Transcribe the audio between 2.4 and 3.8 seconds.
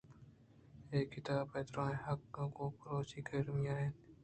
گوں بلوچی اکیڈمی